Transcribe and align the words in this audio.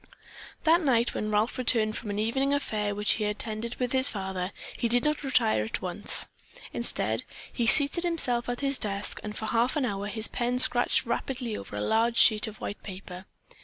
That 0.63 0.81
night, 0.81 1.13
when 1.13 1.29
Ralph 1.29 1.59
returned 1.59 1.95
from 1.95 2.09
an 2.09 2.17
evening 2.17 2.53
affair 2.55 2.95
which 2.95 3.11
he 3.11 3.23
had 3.25 3.35
attended 3.35 3.75
with 3.75 3.91
his 3.91 4.09
father, 4.09 4.51
he 4.75 4.87
did 4.89 5.03
not 5.05 5.21
retire 5.23 5.63
at 5.63 5.79
once. 5.79 6.25
Instead, 6.73 7.23
he 7.53 7.67
seated 7.67 8.03
himself 8.03 8.49
at 8.49 8.61
his 8.61 8.79
desk 8.79 9.19
and 9.23 9.37
for 9.37 9.45
half 9.45 9.75
an 9.75 9.85
hour 9.85 10.07
his 10.07 10.27
pen 10.27 10.57
scratched 10.57 11.05
rapidly 11.05 11.55
over 11.55 11.75
a 11.75 11.81
large 11.81 12.17
sheet 12.17 12.47
of 12.47 12.59
white 12.59 12.81
paper. 12.81 13.25